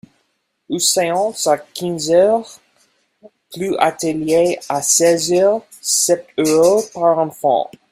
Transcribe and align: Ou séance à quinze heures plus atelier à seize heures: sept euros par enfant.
Ou 0.67 0.79
séance 0.79 1.45
à 1.45 1.59
quinze 1.59 2.09
heures 2.09 2.59
plus 3.53 3.75
atelier 3.77 4.59
à 4.67 4.81
seize 4.81 5.31
heures: 5.31 5.61
sept 5.79 6.25
euros 6.39 6.81
par 6.91 7.19
enfant. 7.19 7.69